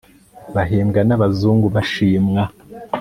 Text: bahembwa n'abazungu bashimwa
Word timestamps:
bahembwa 0.55 0.99
n'abazungu 1.07 1.67
bashimwa 1.75 2.43